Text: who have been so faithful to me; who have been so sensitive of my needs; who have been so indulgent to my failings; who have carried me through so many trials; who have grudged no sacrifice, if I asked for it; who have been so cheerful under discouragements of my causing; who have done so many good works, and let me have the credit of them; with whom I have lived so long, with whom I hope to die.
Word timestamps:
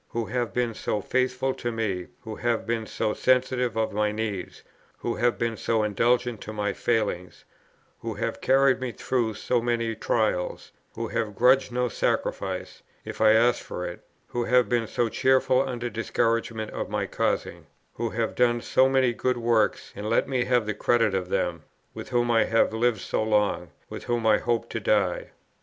who 0.09 0.25
have 0.25 0.51
been 0.51 0.73
so 0.73 0.99
faithful 0.99 1.53
to 1.53 1.71
me; 1.71 2.07
who 2.21 2.37
have 2.37 2.65
been 2.65 2.87
so 2.87 3.13
sensitive 3.13 3.77
of 3.77 3.93
my 3.93 4.11
needs; 4.11 4.63
who 4.97 5.13
have 5.17 5.37
been 5.37 5.55
so 5.55 5.83
indulgent 5.83 6.41
to 6.41 6.51
my 6.51 6.73
failings; 6.73 7.45
who 7.99 8.15
have 8.15 8.41
carried 8.41 8.81
me 8.81 8.91
through 8.91 9.35
so 9.35 9.61
many 9.61 9.93
trials; 9.95 10.71
who 10.95 11.09
have 11.09 11.35
grudged 11.35 11.71
no 11.71 11.87
sacrifice, 11.87 12.81
if 13.05 13.21
I 13.21 13.33
asked 13.33 13.61
for 13.61 13.85
it; 13.85 14.01
who 14.29 14.45
have 14.45 14.67
been 14.67 14.87
so 14.87 15.07
cheerful 15.07 15.61
under 15.61 15.87
discouragements 15.87 16.73
of 16.73 16.89
my 16.89 17.05
causing; 17.05 17.67
who 17.93 18.09
have 18.09 18.33
done 18.33 18.59
so 18.59 18.89
many 18.89 19.13
good 19.13 19.37
works, 19.37 19.93
and 19.95 20.09
let 20.09 20.27
me 20.27 20.45
have 20.45 20.65
the 20.65 20.73
credit 20.73 21.13
of 21.13 21.29
them; 21.29 21.61
with 21.93 22.09
whom 22.09 22.31
I 22.31 22.45
have 22.45 22.73
lived 22.73 23.01
so 23.01 23.21
long, 23.21 23.69
with 23.87 24.05
whom 24.05 24.25
I 24.25 24.39
hope 24.39 24.67
to 24.71 24.79
die. 24.79 25.29